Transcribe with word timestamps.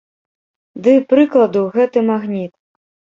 Ды 0.87 0.93
прыкладу, 1.11 1.61
гэты 1.75 1.99
магніт. 2.09 2.51